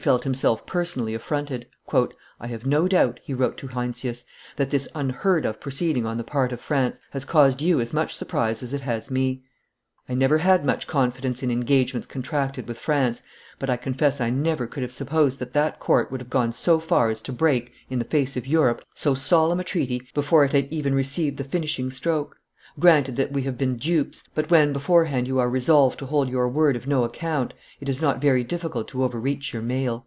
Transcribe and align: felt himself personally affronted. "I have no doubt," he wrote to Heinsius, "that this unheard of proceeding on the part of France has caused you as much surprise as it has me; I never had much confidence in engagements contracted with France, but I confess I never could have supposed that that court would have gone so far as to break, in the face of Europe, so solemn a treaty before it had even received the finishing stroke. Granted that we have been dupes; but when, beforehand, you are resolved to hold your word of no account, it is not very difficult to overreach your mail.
felt 0.00 0.24
himself 0.24 0.64
personally 0.64 1.12
affronted. 1.12 1.66
"I 1.92 2.46
have 2.46 2.64
no 2.64 2.88
doubt," 2.88 3.20
he 3.22 3.34
wrote 3.34 3.58
to 3.58 3.66
Heinsius, 3.68 4.24
"that 4.56 4.70
this 4.70 4.88
unheard 4.94 5.44
of 5.44 5.60
proceeding 5.60 6.06
on 6.06 6.16
the 6.16 6.24
part 6.24 6.52
of 6.52 6.60
France 6.62 7.00
has 7.10 7.26
caused 7.26 7.60
you 7.60 7.82
as 7.82 7.92
much 7.92 8.14
surprise 8.14 8.62
as 8.62 8.72
it 8.72 8.80
has 8.80 9.10
me; 9.10 9.42
I 10.08 10.14
never 10.14 10.38
had 10.38 10.64
much 10.64 10.86
confidence 10.86 11.42
in 11.42 11.50
engagements 11.50 12.06
contracted 12.06 12.66
with 12.66 12.78
France, 12.78 13.22
but 13.58 13.68
I 13.68 13.76
confess 13.76 14.22
I 14.22 14.30
never 14.30 14.66
could 14.66 14.82
have 14.82 14.90
supposed 14.90 15.38
that 15.38 15.52
that 15.52 15.78
court 15.78 16.10
would 16.10 16.22
have 16.22 16.30
gone 16.30 16.54
so 16.54 16.78
far 16.80 17.10
as 17.10 17.20
to 17.20 17.32
break, 17.34 17.70
in 17.90 17.98
the 17.98 18.06
face 18.06 18.38
of 18.38 18.46
Europe, 18.46 18.82
so 18.94 19.12
solemn 19.12 19.60
a 19.60 19.64
treaty 19.64 20.08
before 20.14 20.46
it 20.46 20.52
had 20.52 20.72
even 20.72 20.94
received 20.94 21.36
the 21.36 21.44
finishing 21.44 21.90
stroke. 21.90 22.38
Granted 22.78 23.16
that 23.16 23.32
we 23.32 23.42
have 23.42 23.58
been 23.58 23.76
dupes; 23.78 24.22
but 24.32 24.48
when, 24.48 24.72
beforehand, 24.72 25.26
you 25.26 25.40
are 25.40 25.50
resolved 25.50 25.98
to 25.98 26.06
hold 26.06 26.28
your 26.30 26.48
word 26.48 26.76
of 26.76 26.86
no 26.86 27.02
account, 27.02 27.52
it 27.80 27.88
is 27.88 28.00
not 28.00 28.20
very 28.20 28.44
difficult 28.44 28.86
to 28.88 29.02
overreach 29.02 29.52
your 29.52 29.60
mail. 29.62 30.06